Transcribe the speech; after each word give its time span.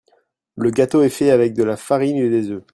Le 0.55 0.71
gâteau 0.71 1.03
est 1.03 1.09
fait 1.09 1.29
avec 1.29 1.53
de 1.53 1.63
la 1.63 1.77
farine 1.77 2.17
et 2.17 2.27
des 2.31 2.49
œufs. 2.49 2.63